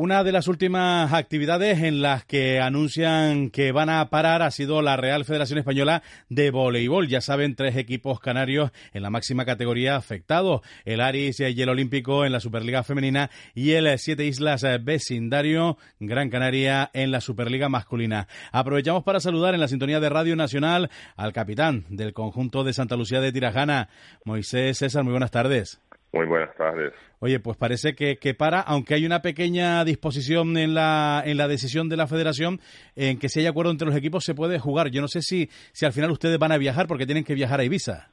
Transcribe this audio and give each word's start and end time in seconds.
Una 0.00 0.22
de 0.22 0.30
las 0.30 0.46
últimas 0.46 1.12
actividades 1.12 1.82
en 1.82 2.02
las 2.02 2.24
que 2.24 2.60
anuncian 2.60 3.50
que 3.50 3.72
van 3.72 3.90
a 3.90 4.08
parar 4.10 4.42
ha 4.42 4.52
sido 4.52 4.80
la 4.80 4.96
Real 4.96 5.24
Federación 5.24 5.58
Española 5.58 6.04
de 6.28 6.52
Voleibol. 6.52 7.08
Ya 7.08 7.20
saben, 7.20 7.56
tres 7.56 7.74
equipos 7.74 8.20
canarios 8.20 8.70
en 8.92 9.02
la 9.02 9.10
máxima 9.10 9.44
categoría 9.44 9.96
afectados. 9.96 10.60
El 10.84 11.00
Aris 11.00 11.40
y 11.40 11.60
el 11.60 11.68
Olímpico 11.68 12.24
en 12.24 12.30
la 12.30 12.38
Superliga 12.38 12.84
Femenina 12.84 13.28
y 13.56 13.72
el 13.72 13.98
Siete 13.98 14.24
Islas 14.24 14.64
Vecindario 14.82 15.78
Gran 15.98 16.30
Canaria 16.30 16.92
en 16.92 17.10
la 17.10 17.20
Superliga 17.20 17.68
Masculina. 17.68 18.28
Aprovechamos 18.52 19.02
para 19.02 19.18
saludar 19.18 19.54
en 19.54 19.60
la 19.60 19.66
sintonía 19.66 19.98
de 19.98 20.10
Radio 20.10 20.36
Nacional 20.36 20.90
al 21.16 21.32
capitán 21.32 21.86
del 21.88 22.12
conjunto 22.12 22.62
de 22.62 22.72
Santa 22.72 22.94
Lucía 22.94 23.20
de 23.20 23.32
Tirajana, 23.32 23.88
Moisés 24.24 24.78
César. 24.78 25.02
Muy 25.02 25.10
buenas 25.10 25.32
tardes. 25.32 25.80
Muy 26.12 26.26
buenas 26.26 26.54
tardes. 26.56 26.94
Oye, 27.20 27.38
pues 27.38 27.56
parece 27.56 27.94
que, 27.94 28.16
que, 28.16 28.32
para, 28.32 28.60
aunque 28.60 28.94
hay 28.94 29.04
una 29.04 29.20
pequeña 29.20 29.84
disposición 29.84 30.56
en 30.56 30.74
la, 30.74 31.22
en 31.24 31.36
la 31.36 31.48
decisión 31.48 31.88
de 31.88 31.96
la 31.96 32.06
federación 32.06 32.60
en 32.96 33.18
que 33.18 33.28
si 33.28 33.40
hay 33.40 33.46
acuerdo 33.46 33.72
entre 33.72 33.86
los 33.86 33.96
equipos 33.96 34.24
se 34.24 34.34
puede 34.34 34.58
jugar. 34.58 34.88
Yo 34.90 35.02
no 35.02 35.08
sé 35.08 35.20
si, 35.20 35.48
si 35.72 35.84
al 35.84 35.92
final 35.92 36.10
ustedes 36.10 36.38
van 36.38 36.52
a 36.52 36.58
viajar 36.58 36.86
porque 36.86 37.06
tienen 37.06 37.24
que 37.24 37.34
viajar 37.34 37.60
a 37.60 37.64
Ibiza. 37.64 38.10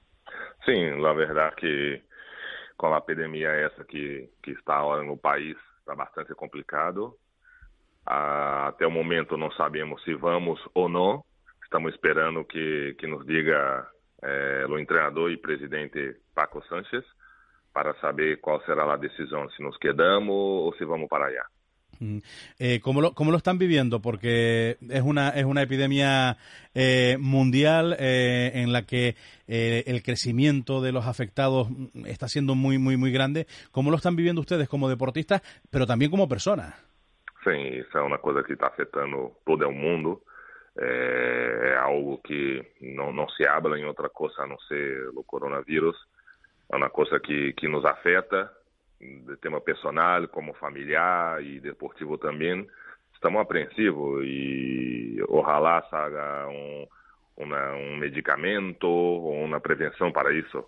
Sí, 0.66 0.74
la 0.74 1.14
verdad 1.14 1.54
que 1.56 2.04
con 2.76 2.92
la 2.92 2.98
epidemia 2.98 3.66
esa 3.66 3.86
que, 3.86 4.32
que 4.42 4.52
está 4.52 4.78
ahora 4.78 5.04
en 5.04 5.12
el 5.12 5.20
país 5.20 5.56
está 5.80 5.94
bastante 5.94 6.34
complicado. 6.36 7.18
Uh, 8.08 8.70
até 8.70 8.86
o 8.86 8.92
momento 8.92 9.36
não 9.36 9.52
sabemos 9.54 10.04
se 10.04 10.14
vamos 10.14 10.60
ou 10.76 10.88
não. 10.88 11.24
Estamos 11.64 11.92
esperando 11.94 12.46
que, 12.46 12.96
que 13.00 13.08
nos 13.08 13.26
diga 13.26 13.88
eh, 14.22 14.66
o 14.70 14.86
treinador 14.86 15.32
e 15.32 15.38
presidente 15.38 16.16
Paco 16.36 16.62
Sánchez 16.70 17.04
para 17.76 17.94
saber 18.00 18.40
cuál 18.40 18.62
será 18.66 18.86
la 18.86 18.96
decisión, 18.96 19.50
si 19.50 19.62
nos 19.62 19.78
quedamos 19.78 20.30
o 20.32 20.74
si 20.80 20.86
vamos 20.86 21.10
para 21.10 21.26
allá. 21.26 21.44
Eh, 22.58 22.80
¿cómo, 22.82 23.02
lo, 23.02 23.12
¿Cómo 23.14 23.32
lo 23.32 23.38
están 23.38 23.58
viviendo? 23.58 24.02
Porque 24.02 24.78
es 24.90 25.02
una, 25.02 25.32
es 25.32 25.44
una 25.44 25.62
epidemia 25.62 26.38
eh, 26.74 27.18
mundial 27.20 27.98
eh, 28.00 28.54
en 28.56 28.72
la 28.72 28.84
que 28.84 29.16
eh, 29.50 29.84
el 29.88 30.04
crecimiento 30.04 30.80
de 30.82 30.94
los 30.94 31.06
afectados 31.06 31.68
está 32.06 32.30
siendo 32.30 32.56
muy, 32.56 32.78
muy, 32.78 32.96
muy 32.96 33.12
grande. 33.12 33.46
¿Cómo 33.72 33.92
lo 33.92 33.98
están 33.98 34.16
viviendo 34.16 34.40
ustedes 34.40 34.70
como 34.70 34.88
deportistas, 34.88 35.42
pero 35.70 35.86
también 35.86 36.10
como 36.10 36.30
personas? 36.30 36.76
Sí, 37.44 37.52
esa 37.52 38.00
es 38.00 38.06
una 38.06 38.20
cosa 38.20 38.42
que 38.48 38.54
está 38.54 38.68
afectando 38.68 39.40
todo 39.46 39.68
el 39.68 39.76
mundo. 39.76 40.22
Eh, 40.82 41.72
es 41.72 41.78
algo 41.78 42.22
que 42.22 42.76
no, 42.80 43.12
no 43.12 43.28
se 43.38 43.46
habla 43.50 43.78
en 43.78 43.86
otra 43.86 44.08
cosa, 44.08 44.48
no 44.48 44.56
sé, 44.70 44.76
el 44.76 45.26
coronavirus. 45.26 45.98
É 46.72 46.76
uma 46.76 46.90
coisa 46.90 47.20
que, 47.20 47.54
que 47.54 47.68
nos 47.68 47.86
afeta, 47.86 48.52
de 49.00 49.38
tema 49.38 49.62
personal, 49.62 50.28
como 50.28 50.54
familiar 50.54 51.44
e 51.44 51.60
deportivo 51.60 52.18
também. 52.18 52.68
Estamos 53.14 53.42
apreensivos 53.42 54.24
e 54.26 55.24
ojalá 55.28 55.82
salga 55.90 56.48
um, 56.48 56.88
um 57.38 57.98
medicamento 57.98 58.88
ou 58.88 59.44
uma 59.44 59.60
prevenção 59.60 60.12
para 60.12 60.34
isso. 60.34 60.64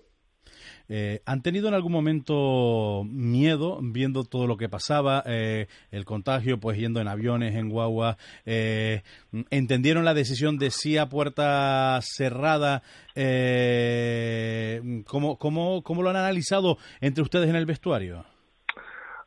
Eh, 0.89 1.21
¿Han 1.25 1.41
tenido 1.41 1.67
en 1.67 1.73
algún 1.73 1.91
momento 1.91 3.03
miedo 3.05 3.79
viendo 3.81 4.23
todo 4.23 4.47
lo 4.47 4.57
que 4.57 4.69
pasaba, 4.69 5.23
eh, 5.25 5.67
el 5.91 6.05
contagio, 6.05 6.59
pues 6.59 6.77
yendo 6.77 7.01
en 7.01 7.07
aviones, 7.07 7.55
en 7.55 7.69
guagua? 7.69 8.17
Eh, 8.45 9.01
¿Entendieron 9.49 10.05
la 10.05 10.13
decisión 10.13 10.57
de 10.57 10.71
sí 10.71 10.97
puerta 11.09 11.99
cerrada? 12.01 12.81
Eh, 13.15 15.03
¿cómo, 15.07 15.37
cómo, 15.37 15.83
¿Cómo 15.83 16.01
lo 16.01 16.09
han 16.09 16.15
analizado 16.15 16.77
entre 17.01 17.23
ustedes 17.23 17.49
en 17.49 17.55
el 17.55 17.65
vestuario? 17.65 18.25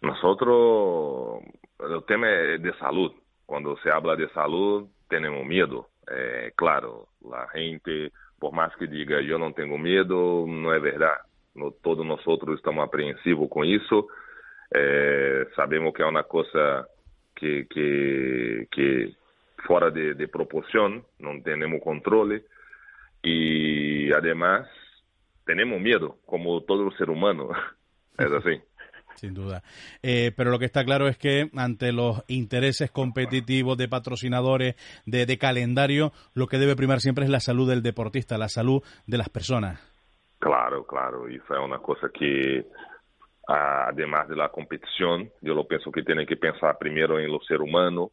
Nosotros, 0.00 1.42
el 1.78 2.04
tema 2.06 2.28
es 2.30 2.62
de 2.62 2.72
salud. 2.78 3.12
Cuando 3.44 3.76
se 3.82 3.90
habla 3.90 4.16
de 4.16 4.28
salud, 4.30 4.88
tenemos 5.08 5.44
miedo. 5.44 5.88
Eh, 6.10 6.52
claro, 6.56 7.08
la 7.28 7.48
gente, 7.48 8.12
por 8.40 8.52
más 8.52 8.74
que 8.76 8.88
diga 8.88 9.20
yo 9.20 9.38
no 9.38 9.52
tengo 9.52 9.78
miedo, 9.78 10.44
no 10.48 10.74
es 10.74 10.82
verdad 10.82 11.18
no, 11.54 11.72
todos 11.72 12.04
nós 12.06 12.26
outros 12.26 12.56
estamos 12.56 12.84
apreensivos 12.84 13.48
com 13.48 13.64
isso. 13.64 14.08
É, 14.72 15.48
sabemos 15.56 15.92
que 15.94 16.02
é 16.02 16.06
uma 16.06 16.22
coisa 16.22 16.86
que, 17.36 17.64
que, 17.64 18.68
que 18.70 19.14
fora 19.66 19.90
de, 19.90 20.14
de 20.14 20.26
proporção, 20.26 21.04
não 21.18 21.40
temos 21.40 21.82
controle 21.82 22.44
e, 23.24 24.12
además, 24.14 24.66
temos 25.44 25.80
medo, 25.80 26.16
como 26.24 26.60
todo 26.60 26.94
ser 26.96 27.10
humano. 27.10 27.50
é 28.18 28.24
assim. 28.24 28.60
Sin 29.16 29.34
duda. 29.34 29.62
Eh, 30.02 30.32
pero 30.36 30.50
lo 30.50 30.58
que 30.58 30.64
está 30.64 30.84
claro 30.84 31.08
es 31.08 31.18
que 31.18 31.50
ante 31.56 31.92
los 31.92 32.22
intereses 32.28 32.90
competitivos 32.90 33.76
de 33.76 33.88
patrocinadores, 33.88 34.76
de, 35.04 35.38
calendario, 35.38 36.12
lo 36.34 36.46
que 36.46 36.58
debe 36.58 36.76
primar 36.76 37.00
siempre 37.00 37.24
es 37.24 37.30
la 37.30 37.40
salud 37.40 37.68
del 37.68 37.82
deportista, 37.82 38.38
la 38.38 38.48
salud 38.48 38.82
de 39.06 39.18
las 39.18 39.28
personas. 39.28 39.78
Claro, 40.38 40.84
claro, 40.84 41.28
isso 41.28 41.52
é 41.52 41.60
uma 41.60 41.78
coisa 41.80 42.08
que, 42.08 42.64
además 43.46 44.26
de 44.26 44.36
la 44.36 44.48
competição, 44.48 45.28
eu 45.42 45.64
penso 45.64 45.92
que 45.92 46.02
tem 46.02 46.24
que 46.24 46.36
pensar 46.36 46.78
primeiro 46.78 47.20
em 47.20 47.26
lo 47.26 47.42
ser 47.44 47.60
humano, 47.60 48.10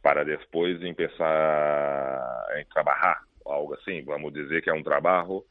para 0.00 0.24
depois 0.24 0.80
empezar 0.82 2.46
em 2.58 2.64
trabalhar, 2.66 3.22
algo 3.44 3.74
assim, 3.74 4.04
vamos 4.04 4.32
dizer 4.32 4.62
que 4.62 4.70
é 4.70 4.72
um 4.72 4.82
trabalho, 4.84 5.44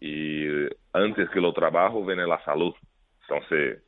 e 0.00 0.70
antes 0.94 1.28
que 1.30 1.38
o 1.38 1.52
trabalho 1.52 2.04
vem 2.04 2.20
a 2.20 2.38
saúde. 2.40 2.76
Então, 3.24 3.40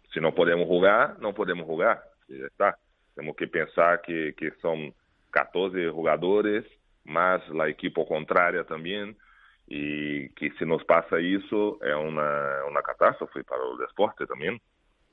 se, 0.09 0.15
se 0.15 0.21
não 0.21 0.33
podemos 0.33 0.67
jogar, 0.67 1.19
não 1.19 1.33
podemos 1.33 1.67
jogar, 1.67 2.03
já 2.29 2.47
está. 2.47 2.77
Temos 3.15 3.37
que 3.37 3.47
pensar 3.47 3.99
que, 3.99 4.33
que 4.33 4.51
são 4.61 4.93
14 5.33 5.85
jogadores, 5.87 6.65
mas 7.05 7.43
a 7.61 7.69
equipe 7.69 8.05
contrária 8.07 8.65
também, 8.65 9.17
y 9.67 10.31
que 10.31 10.51
si 10.59 10.65
nos 10.65 10.83
pasa 10.85 11.19
eso 11.19 11.79
es 11.83 11.95
una, 11.95 12.65
una 12.71 12.83
catástrofe 12.83 13.45
para 13.45 13.63
el 13.63 13.79
deporte 13.79 14.27
también. 14.27 14.61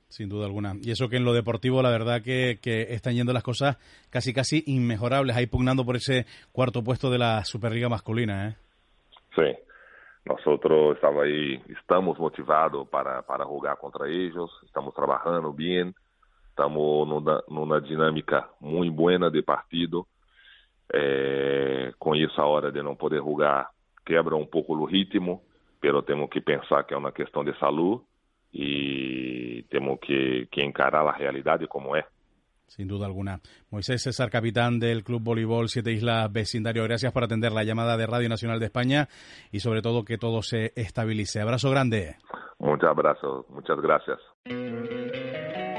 Sin 0.08 0.28
duda 0.28 0.46
alguna. 0.46 0.74
Y 0.80 0.92
eso 0.92 1.08
que 1.08 1.16
en 1.16 1.24
lo 1.24 1.34
deportivo, 1.34 1.82
la 1.82 1.90
verdad 1.90 2.22
que, 2.22 2.58
que 2.62 2.94
están 2.94 3.14
yendo 3.14 3.32
las 3.32 3.42
cosas 3.42 3.76
casi 4.08 4.32
casi 4.32 4.62
inmejorables, 4.66 5.36
ahí 5.36 5.46
pugnando 5.46 5.84
por 5.84 5.96
ese 5.96 6.26
cuarto 6.52 6.82
puesto 6.84 7.10
de 7.10 7.18
la 7.18 7.44
Superliga 7.44 7.88
masculina. 7.88 8.48
¿eh? 8.48 8.56
Sí, 9.34 9.65
nosotros 10.26 10.96
estamos 10.96 11.22
ahí, 11.22 11.62
estamos 11.68 12.18
motivados 12.18 12.88
para, 12.88 13.22
para 13.22 13.44
jugar 13.44 13.78
contra 13.78 14.08
ellos, 14.08 14.50
estamos 14.64 14.92
trabajando 14.94 15.52
bien, 15.52 15.94
estamos 16.50 17.08
en 17.48 17.58
una 17.58 17.80
dinámica 17.80 18.50
muy 18.60 18.90
buena 18.90 19.30
de 19.30 19.42
partido. 19.42 20.06
Eh, 20.92 21.92
con 21.98 22.16
esa 22.16 22.44
hora 22.44 22.70
de 22.70 22.80
no 22.80 22.94
poder 22.96 23.20
jugar 23.20 23.68
quebra 24.04 24.36
um 24.36 24.46
pouco 24.46 24.72
o 24.72 24.86
ritmo, 24.86 25.42
pero 25.80 26.02
temos 26.02 26.30
que 26.30 26.40
pensar 26.40 26.84
que 26.84 26.94
é 26.94 26.96
uma 26.96 27.10
questão 27.10 27.44
de 27.44 27.52
saúde 27.58 28.02
e 28.54 29.64
temos 29.68 29.98
que, 30.00 30.46
que 30.50 30.62
encarar 30.62 31.06
a 31.06 31.10
realidade 31.10 31.66
como 31.66 31.96
é. 31.96 32.06
Sin 32.66 32.88
duda 32.88 33.06
alguna. 33.06 33.40
Moisés 33.70 34.02
César, 34.02 34.30
capitán 34.30 34.78
del 34.78 35.04
Club 35.04 35.22
Voleibol 35.22 35.68
Siete 35.68 35.92
Islas 35.92 36.32
Vecindario, 36.32 36.82
gracias 36.84 37.12
por 37.12 37.24
atender 37.24 37.52
la 37.52 37.64
llamada 37.64 37.96
de 37.96 38.06
Radio 38.06 38.28
Nacional 38.28 38.58
de 38.58 38.66
España 38.66 39.08
y 39.52 39.60
sobre 39.60 39.82
todo 39.82 40.04
que 40.04 40.18
todo 40.18 40.42
se 40.42 40.72
estabilice. 40.76 41.40
Abrazo 41.40 41.70
grande. 41.70 42.16
Muchos 42.58 42.88
abrazos, 42.88 43.46
muchas 43.50 43.80
gracias. 43.80 44.18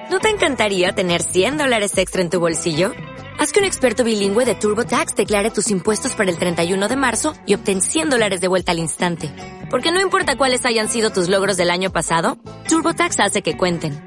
¿No 0.09 0.19
te 0.19 0.29
encantaría 0.29 0.93
tener 0.93 1.21
100 1.21 1.57
dólares 1.57 1.97
extra 1.97 2.21
en 2.21 2.29
tu 2.29 2.39
bolsillo? 2.39 2.91
Haz 3.39 3.51
que 3.51 3.59
un 3.59 3.65
experto 3.65 4.03
bilingüe 4.03 4.45
de 4.45 4.55
TurboTax 4.55 5.15
declare 5.15 5.51
tus 5.51 5.69
impuestos 5.69 6.15
para 6.15 6.31
el 6.31 6.39
31 6.39 6.87
de 6.87 6.95
marzo 6.95 7.33
y 7.45 7.53
obtén 7.53 7.81
100 7.81 8.09
dólares 8.09 8.41
de 8.41 8.47
vuelta 8.47 8.71
al 8.71 8.79
instante. 8.79 9.31
Porque 9.69 9.91
no 9.91 10.01
importa 10.01 10.37
cuáles 10.37 10.65
hayan 10.65 10.87
sido 10.87 11.11
tus 11.11 11.29
logros 11.29 11.57
del 11.57 11.69
año 11.69 11.91
pasado, 11.91 12.37
TurboTax 12.69 13.19
hace 13.19 13.41
que 13.41 13.57
cuenten. 13.57 14.06